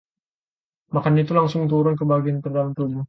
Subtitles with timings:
[0.95, 2.99] makanan itu langsung turun ke bagian terdalam tubuh.